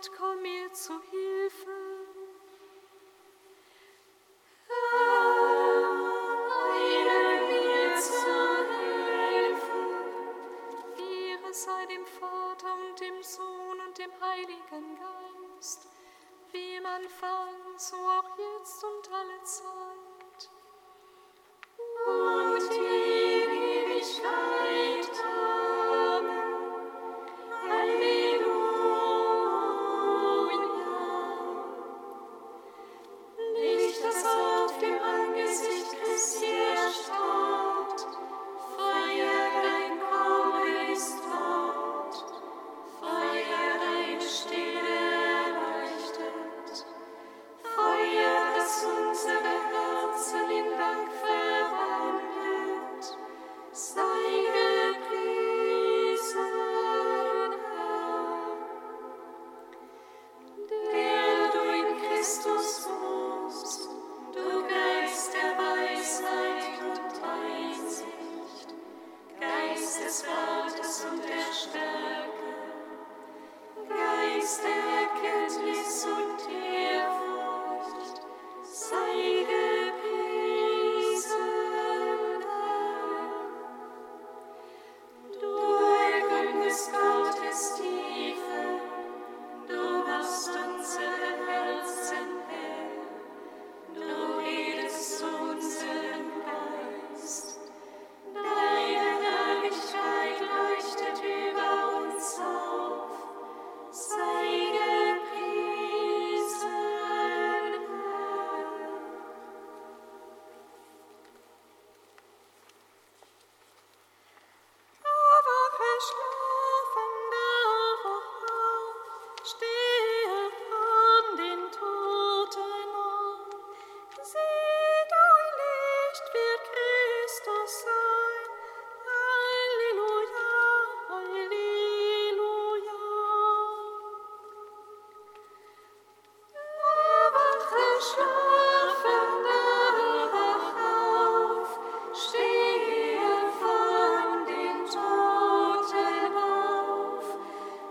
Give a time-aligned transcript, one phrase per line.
[0.00, 0.16] Gott,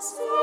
[0.09, 0.38] Christmas.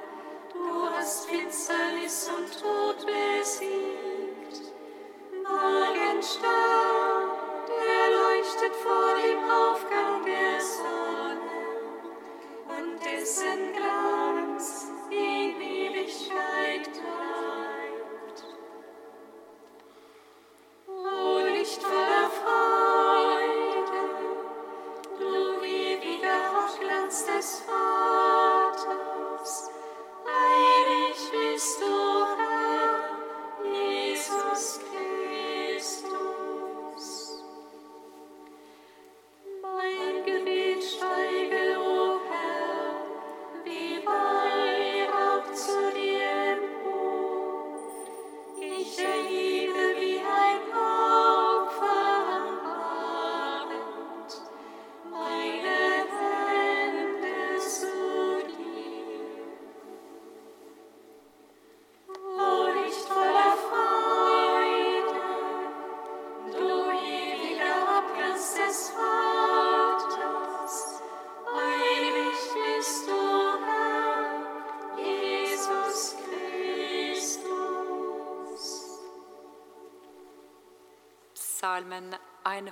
[0.52, 4.72] Du hast Finsternis und Tod besiegt.
[5.44, 6.50] Morgenstern,
[7.68, 10.24] der leuchtet vor dem Aufgang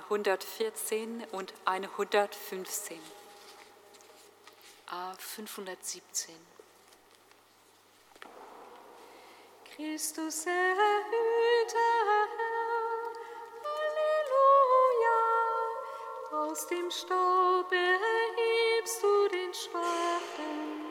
[0.09, 2.97] 114 und 115.
[4.85, 6.33] A 517.
[9.75, 11.77] Christus erhöhte,
[15.03, 15.19] Halleluja,
[16.31, 20.86] aus dem Staub erhebst du den Schwachen.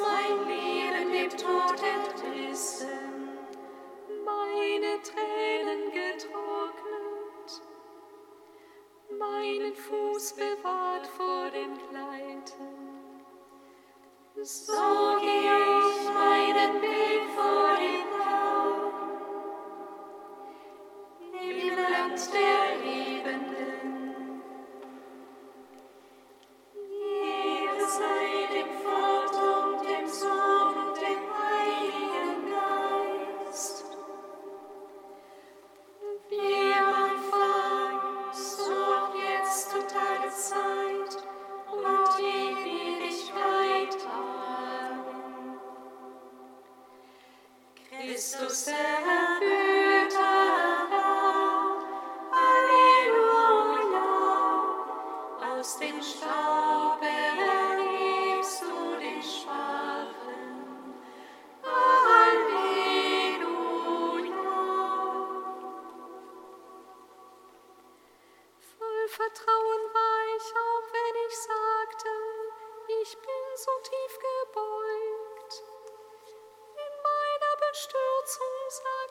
[0.00, 2.88] mein Leben dem Tod entrissen,
[4.24, 7.50] meine Tränen getrocknet,
[9.18, 12.90] meinen Fuß bewahrt vor den Gleiten.
[14.42, 14.72] So
[73.60, 75.62] so tief gebeugt.
[76.80, 79.09] In meiner Bestürzung sah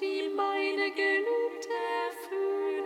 [0.00, 1.68] Die meine Gelübde
[2.06, 2.84] erfüllen.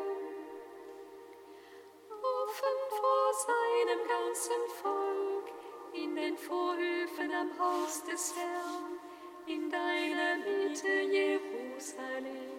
[2.11, 5.47] Rufen vor seinem ganzen Volk
[5.95, 8.99] in den Vorhöfen am Haus des Herrn,
[9.47, 12.56] in deiner Mitte Jerusalem.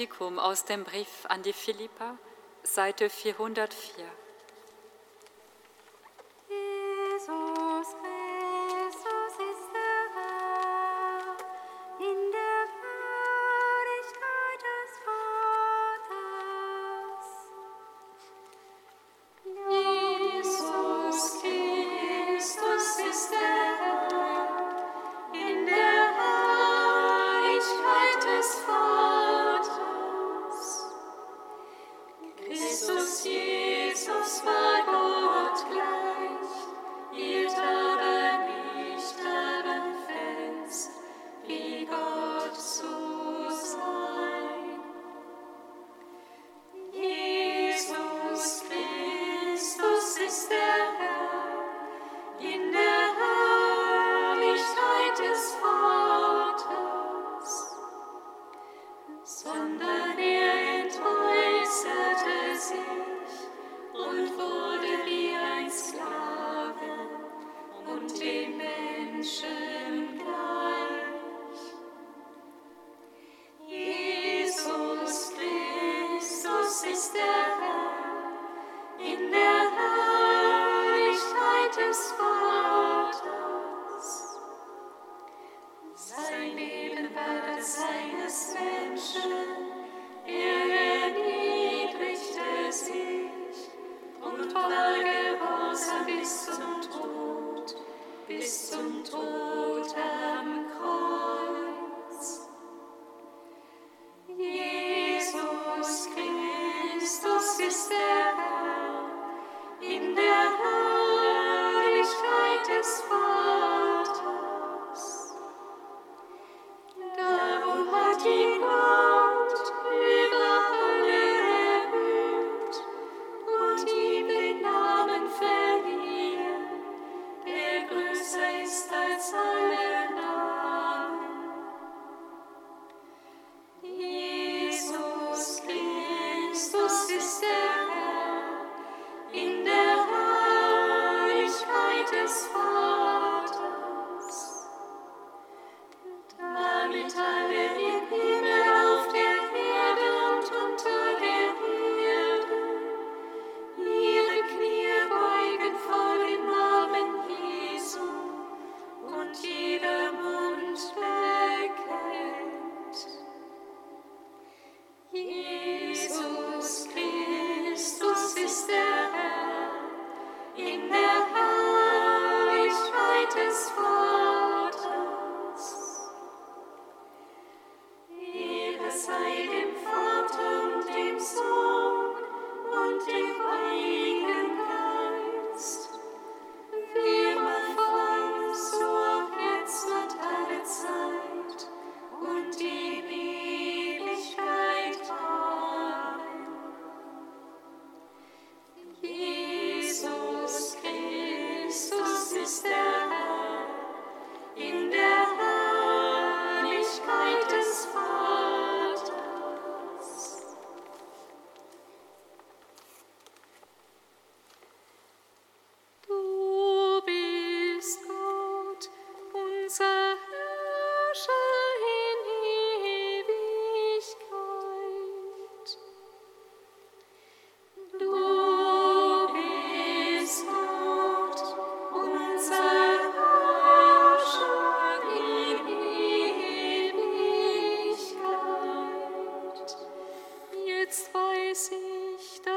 [0.00, 2.16] Katechetikum aus dem Brief an die Philippa,
[2.62, 4.09] Seite 404.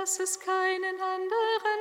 [0.03, 1.72] dass es keinen anderen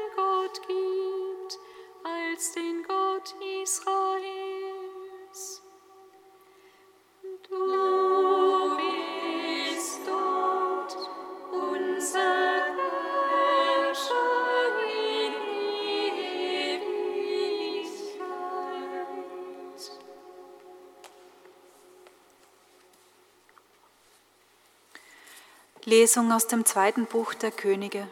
[25.92, 28.08] Lesung aus dem zweiten Buch der Könige.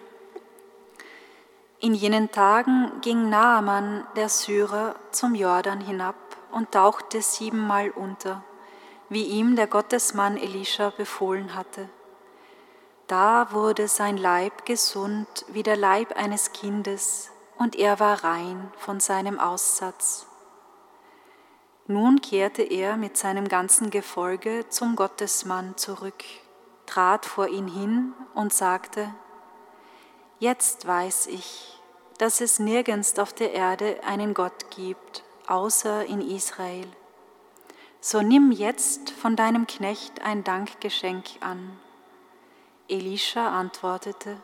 [1.78, 6.14] In jenen Tagen ging Naaman, der Syrer, zum Jordan hinab
[6.52, 8.44] und tauchte siebenmal unter,
[9.08, 11.88] wie ihm der Gottesmann Elisha befohlen hatte.
[13.06, 19.00] Da wurde sein Leib gesund wie der Leib eines Kindes, und er war rein von
[19.00, 20.26] seinem Aussatz.
[21.86, 26.22] Nun kehrte er mit seinem ganzen Gefolge zum Gottesmann zurück
[26.90, 29.14] trat vor ihn hin und sagte,
[30.40, 31.78] Jetzt weiß ich,
[32.18, 36.88] dass es nirgends auf der Erde einen Gott gibt, außer in Israel.
[38.00, 41.78] So nimm jetzt von deinem Knecht ein Dankgeschenk an.
[42.88, 44.38] Elisha antwortete,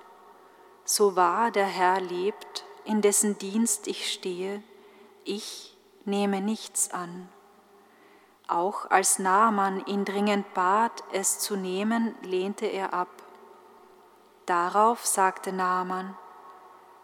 [0.85, 4.63] So wahr der Herr lebt, in dessen Dienst ich stehe,
[5.25, 7.29] ich nehme nichts an.
[8.49, 13.09] Auch als Naaman ihn dringend bat, es zu nehmen, lehnte er ab.
[14.47, 16.17] Darauf sagte Naaman,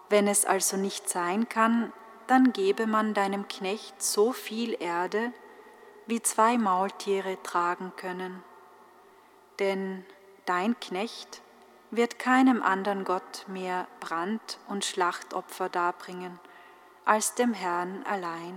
[0.09, 1.93] wenn es also nicht sein kann,
[2.29, 5.33] dann gebe man deinem Knecht so viel Erde,
[6.07, 8.45] wie zwei Maultiere tragen können.
[9.59, 10.05] Denn
[10.47, 11.43] dein Knecht
[11.91, 16.39] wird keinem anderen Gott mehr Brand- und Schlachtopfer darbringen,
[17.05, 18.57] als dem Herrn allein.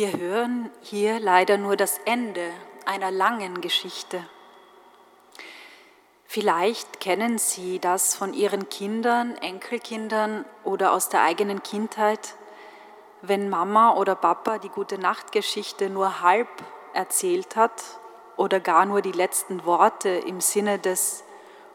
[0.00, 2.54] Wir hören hier leider nur das Ende
[2.86, 4.26] einer langen Geschichte.
[6.24, 12.34] Vielleicht kennen Sie das von Ihren Kindern, Enkelkindern oder aus der eigenen Kindheit,
[13.20, 16.48] wenn Mama oder Papa die gute Nachtgeschichte nur halb
[16.94, 17.82] erzählt hat
[18.38, 21.24] oder gar nur die letzten Worte im Sinne des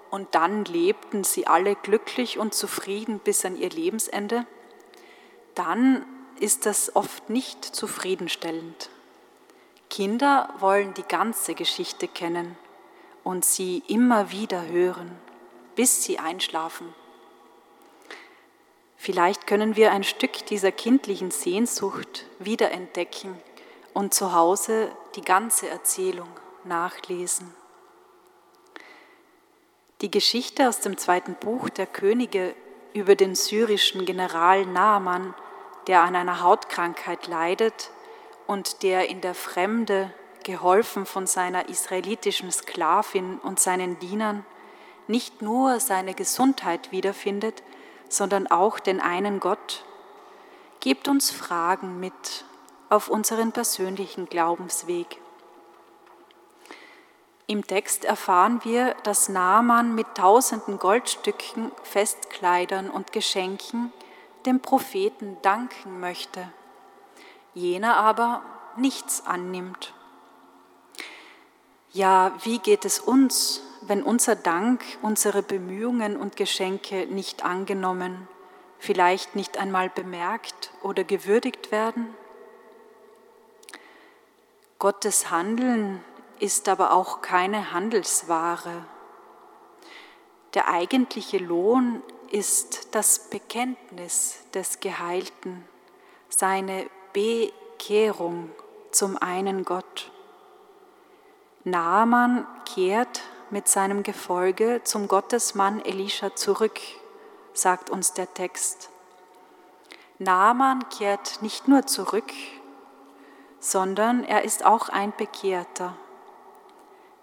[0.10, 4.48] und dann lebten sie alle glücklich und zufrieden bis an ihr Lebensende,
[5.54, 6.08] dann
[6.40, 8.90] ist das oft nicht zufriedenstellend.
[9.90, 12.58] Kinder wollen die ganze Geschichte kennen
[13.24, 15.12] und sie immer wieder hören,
[15.76, 16.94] bis sie einschlafen.
[18.98, 23.38] Vielleicht können wir ein Stück dieser kindlichen Sehnsucht wiederentdecken
[23.94, 26.30] und zu Hause die ganze Erzählung
[26.64, 27.54] nachlesen.
[30.02, 32.54] Die Geschichte aus dem zweiten Buch der Könige
[32.94, 35.34] über den syrischen General Naaman
[35.88, 37.92] der an einer Hautkrankheit leidet
[38.48, 44.46] und der in der Fremde, geholfen von seiner israelitischen Sklavin und seinen Dienern,
[45.08, 47.64] nicht nur seine Gesundheit wiederfindet,
[48.10, 49.84] sondern auch den einen Gott,
[50.80, 52.46] gibt uns Fragen mit
[52.90, 55.20] auf unseren persönlichen Glaubensweg.
[57.48, 63.92] Im Text erfahren wir, dass Naaman mit tausenden Goldstücken, Festkleidern und Geschenken
[64.46, 66.48] dem Propheten danken möchte,
[67.54, 68.42] jener aber
[68.78, 69.94] nichts annimmt.
[71.92, 78.28] Ja, wie geht es uns, wenn unser Dank, unsere Bemühungen und Geschenke nicht angenommen,
[78.80, 82.14] vielleicht nicht einmal bemerkt oder gewürdigt werden?
[84.78, 86.04] Gottes Handeln
[86.40, 88.86] ist aber auch keine Handelsware.
[90.54, 95.64] Der eigentliche Lohn ist das Bekenntnis des Geheilten,
[96.30, 98.50] seine Bekehrung
[98.92, 100.12] zum einen Gott.
[101.64, 106.80] Naaman kehrt mit seinem Gefolge zum Gottesmann Elisha zurück,
[107.54, 108.90] sagt uns der Text.
[110.20, 112.32] Naaman kehrt nicht nur zurück,
[113.60, 115.96] sondern er ist auch ein Bekehrter.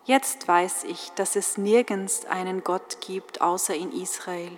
[0.04, 4.50] Jetzt weiß ich, dass es nirgends einen Gott gibt außer in Israel.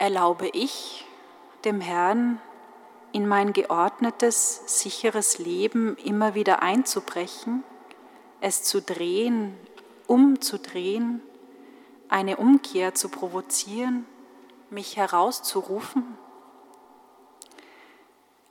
[0.00, 1.04] Erlaube ich
[1.66, 2.40] dem Herrn
[3.12, 7.62] in mein geordnetes, sicheres Leben immer wieder einzubrechen,
[8.40, 9.54] es zu drehen,
[10.06, 11.20] umzudrehen,
[12.08, 14.06] eine Umkehr zu provozieren,
[14.70, 16.16] mich herauszurufen?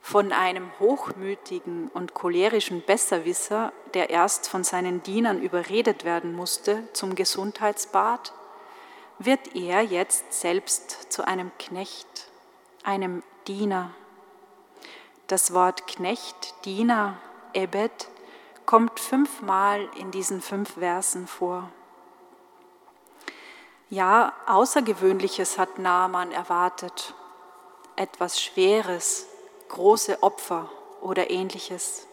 [0.00, 7.16] Von einem hochmütigen und cholerischen Besserwisser, der erst von seinen Dienern überredet werden musste zum
[7.16, 8.34] Gesundheitsbad,
[9.20, 12.28] wird er jetzt selbst zu einem Knecht,
[12.82, 13.90] einem Diener.
[15.26, 17.18] Das Wort Knecht, Diener,
[17.52, 18.08] Ebed
[18.64, 21.70] kommt fünfmal in diesen fünf Versen vor.
[23.90, 27.14] Ja, Außergewöhnliches hat Naaman erwartet,
[27.96, 29.26] etwas Schweres,
[29.68, 30.70] große Opfer
[31.02, 32.06] oder ähnliches.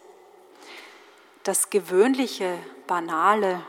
[1.42, 3.62] Das gewöhnliche, banale,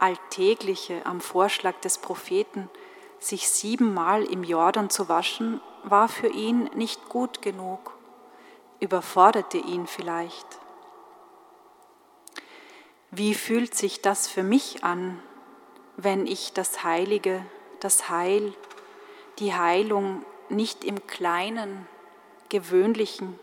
[0.00, 2.70] alltägliche am Vorschlag des Propheten,
[3.18, 7.98] sich siebenmal im Jordan zu waschen, war für ihn nicht gut genug
[8.80, 10.46] überforderte ihn vielleicht.
[13.10, 15.20] Wie fühlt sich das für mich an,
[15.96, 17.44] wenn ich das Heilige,
[17.80, 18.52] das Heil,
[19.38, 21.86] die Heilung nicht im kleinen,
[22.48, 23.38] gewöhnlichen,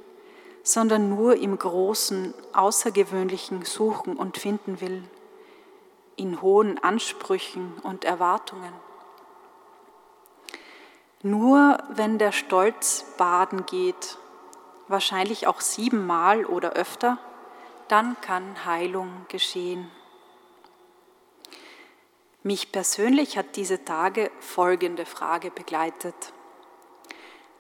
[0.64, 5.04] sondern nur im großen, außergewöhnlichen suchen und finden will,
[6.16, 8.74] in hohen Ansprüchen und Erwartungen?
[11.22, 14.18] Nur wenn der Stolz baden geht
[14.88, 17.18] wahrscheinlich auch siebenmal oder öfter,
[17.88, 19.90] dann kann Heilung geschehen.
[22.44, 26.34] Mich persönlich hat diese Tage folgende Frage begleitet.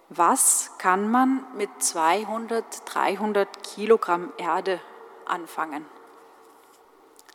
[0.10, 4.80] Was kann man mit 200, 300 Kilogramm Erde
[5.26, 5.86] anfangen?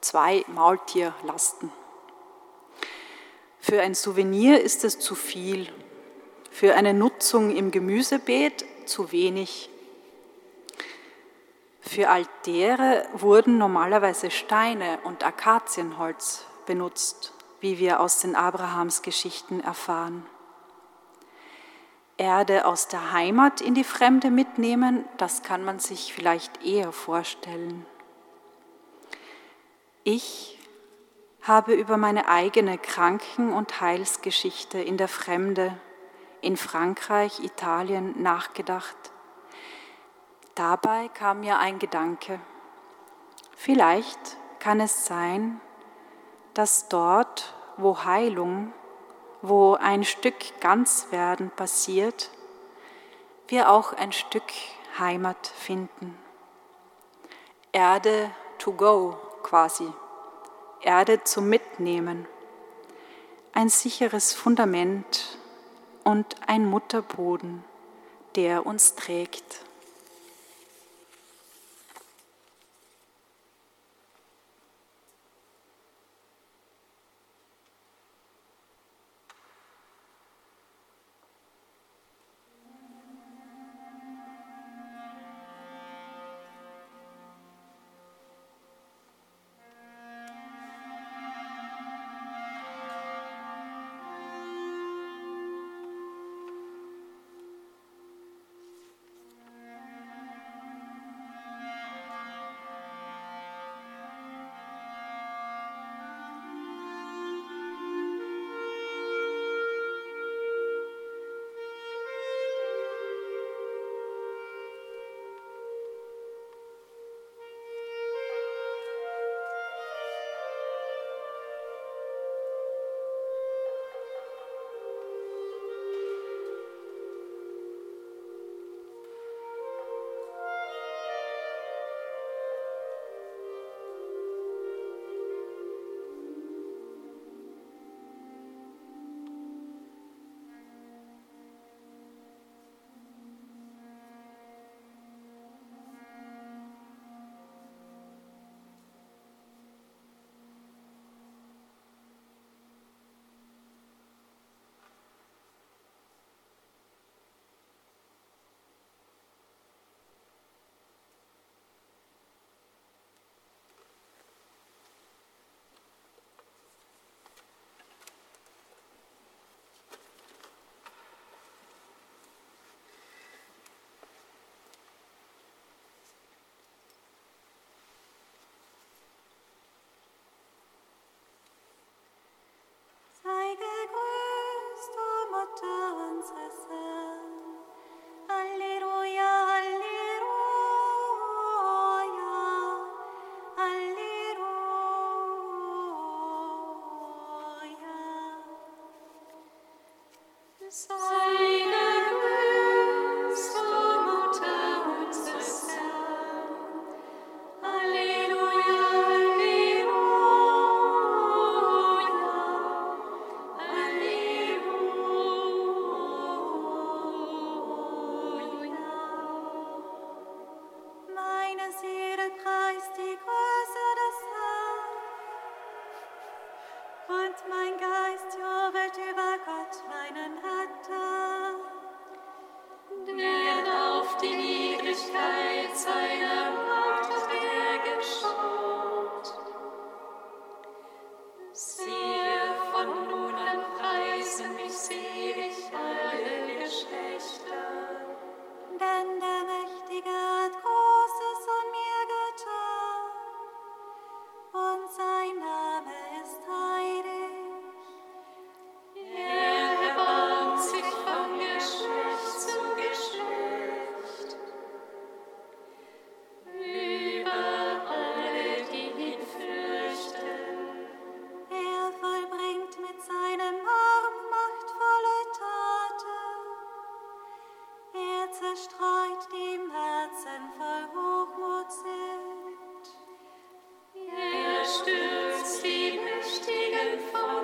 [0.00, 1.70] Zwei Maultierlasten.
[3.60, 5.70] Für ein Souvenir ist es zu viel,
[6.50, 9.68] für eine Nutzung im Gemüsebeet zu wenig.
[11.80, 20.24] Für Altäre wurden normalerweise Steine und Akazienholz benutzt, wie wir aus den Abrahamsgeschichten erfahren.
[22.16, 27.86] Erde aus der Heimat in die Fremde mitnehmen, das kann man sich vielleicht eher vorstellen.
[30.04, 30.58] Ich
[31.42, 35.78] habe über meine eigene Kranken- und Heilsgeschichte in der Fremde,
[36.40, 38.96] in Frankreich, Italien nachgedacht
[40.60, 42.38] Dabei kam mir ein Gedanke.
[43.56, 45.58] Vielleicht kann es sein,
[46.52, 48.74] dass dort, wo Heilung,
[49.40, 52.30] wo ein Stück Ganzwerden passiert,
[53.48, 54.52] wir auch ein Stück
[54.98, 56.18] Heimat finden.
[57.72, 59.92] Erde to go quasi,
[60.82, 62.26] Erde zum Mitnehmen,
[63.52, 65.38] ein sicheres Fundament
[66.04, 67.64] und ein Mutterboden,
[68.36, 69.64] der uns trägt.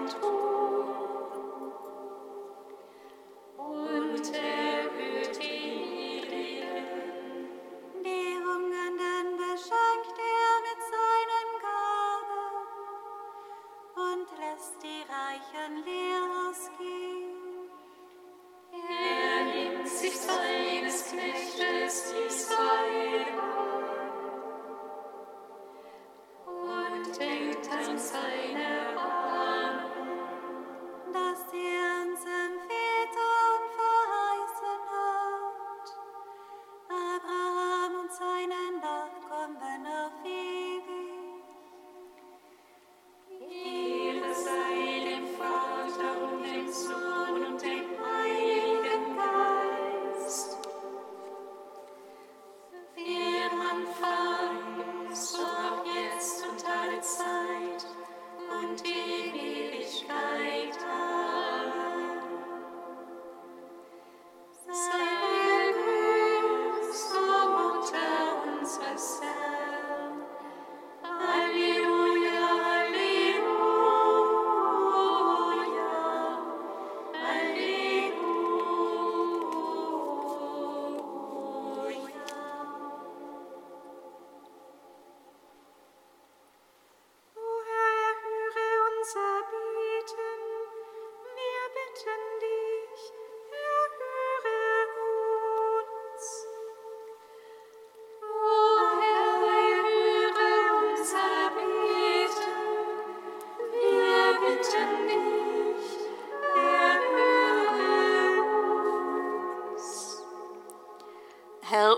[0.09, 0.46] told.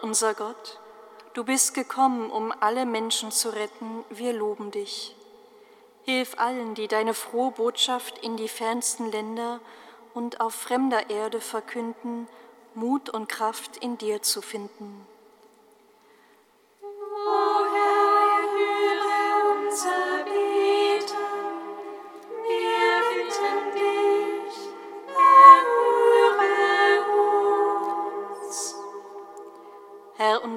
[0.08, 0.80] Unser Gott,
[1.34, 5.14] du bist gekommen, um alle Menschen zu retten, wir loben dich.
[6.06, 9.60] Hilf allen, die deine frohe Botschaft in die fernsten Länder
[10.14, 12.26] und auf fremder Erde verkünden,
[12.74, 15.06] Mut und Kraft in dir zu finden.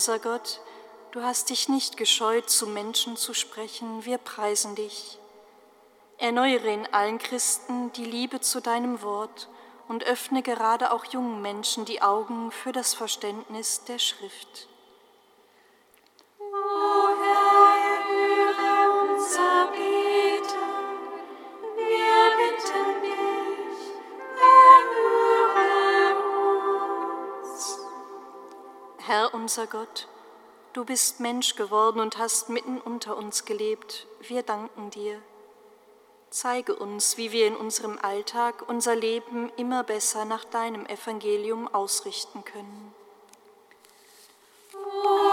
[0.02, 0.62] Unser Gott,
[1.12, 5.20] du hast dich nicht gescheut, zu Menschen zu sprechen, wir preisen dich.
[6.18, 9.48] Erneuere in allen Christen die Liebe zu deinem Wort
[9.88, 14.70] und öffne gerade auch jungen Menschen die Augen für das Verständnis der Schrift.
[29.12, 30.08] Herr unser Gott,
[30.72, 34.08] du bist Mensch geworden und hast mitten unter uns gelebt.
[34.22, 35.22] Wir danken dir.
[36.30, 42.46] Zeige uns, wie wir in unserem Alltag unser Leben immer besser nach deinem Evangelium ausrichten
[42.46, 42.96] können.
[44.72, 45.31] Gott,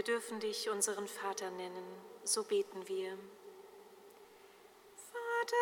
[0.00, 1.84] wir dürfen dich unseren Vater nennen,
[2.24, 3.18] so beten wir.
[5.12, 5.56] Vater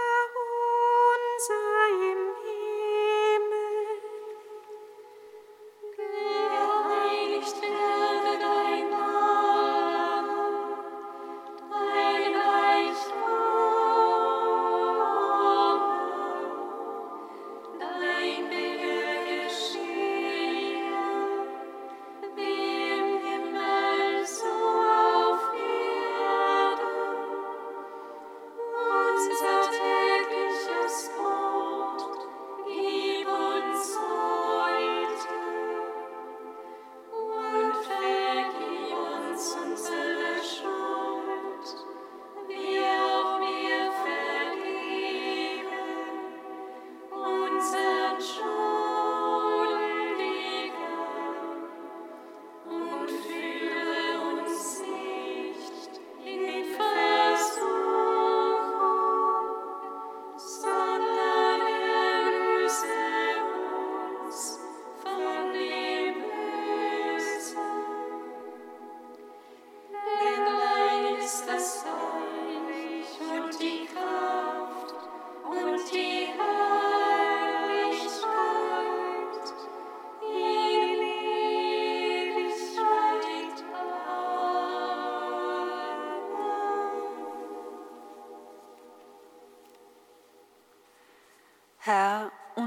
[1.34, 2.58] unser im Himmel,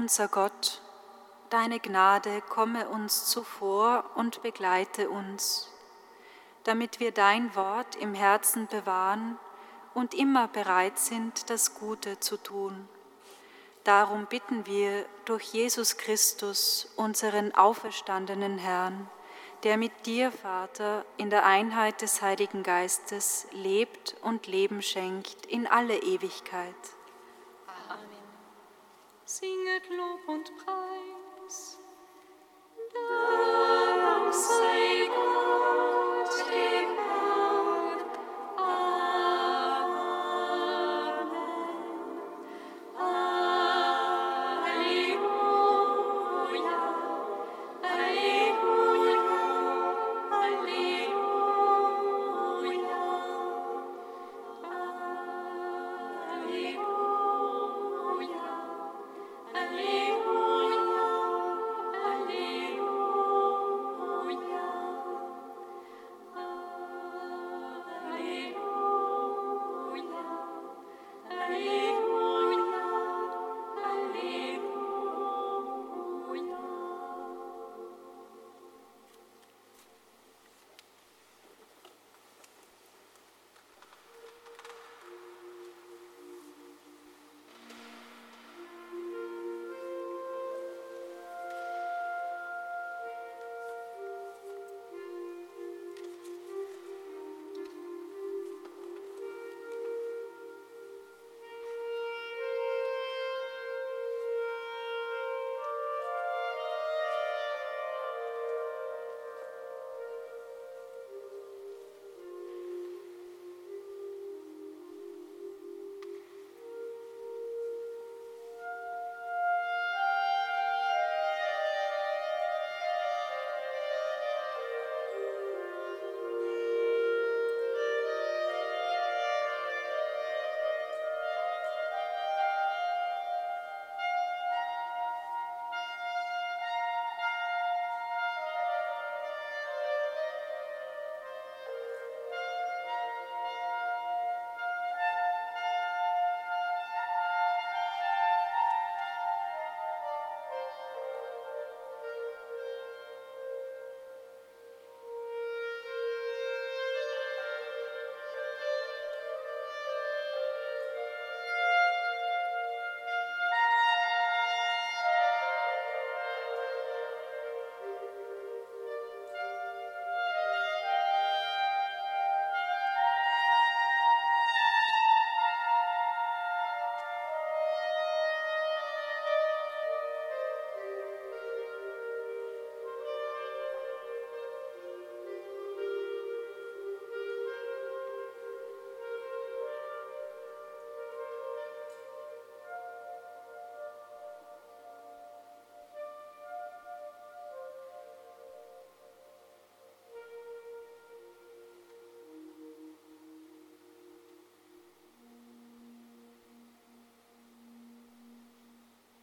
[0.02, 0.82] unser Gott,
[1.48, 5.70] deine Gnade komme uns zuvor und begleite uns,
[6.64, 9.38] damit wir dein Wort im Herzen bewahren
[9.94, 12.88] und immer bereit sind, das Gute zu tun.
[13.84, 19.08] Darum bitten wir durch Jesus Christus, unseren auferstandenen Herrn,
[19.62, 25.68] der mit dir, Vater, in der Einheit des Heiligen Geistes lebt und Leben schenkt in
[25.68, 26.74] alle Ewigkeit
[29.32, 31.78] singet Lob und Preis.
[32.92, 34.81] Dank sei